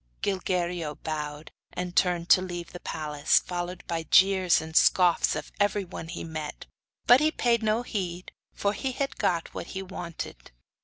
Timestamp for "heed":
7.83-8.31